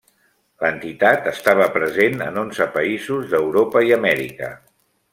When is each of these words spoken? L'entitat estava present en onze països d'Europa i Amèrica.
L'entitat 0.63 1.29
estava 1.33 1.69
present 1.77 2.19
en 2.31 2.41
onze 2.45 2.69
països 2.81 3.31
d'Europa 3.35 3.89
i 3.91 3.99
Amèrica. 4.03 4.55